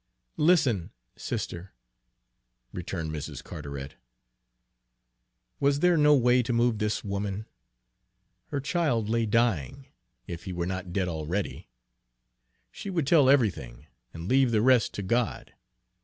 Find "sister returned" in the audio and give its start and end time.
1.15-3.11